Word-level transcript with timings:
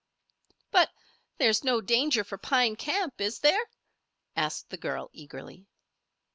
"But 0.71 0.89
there's 1.37 1.63
no 1.63 1.79
danger 1.79 2.23
for 2.23 2.39
Pine 2.39 2.75
Camp, 2.75 3.21
is 3.21 3.37
there?" 3.37 3.63
asked 4.35 4.69
the 4.71 4.77
girl, 4.77 5.11
eagerly. 5.13 5.67